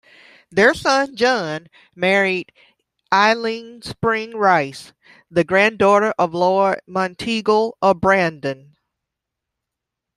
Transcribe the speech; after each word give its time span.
Their 0.49 0.73
son 0.73 1.15
John 1.15 1.67
married 1.93 2.51
Aileen 3.13 3.83
Spring 3.83 4.35
Rice, 4.35 4.93
the 5.29 5.43
granddaughter 5.43 6.11
of 6.17 6.33
Lord 6.33 6.81
Monteagle 6.87 7.77
of 7.83 8.01
Brandon. 8.01 8.77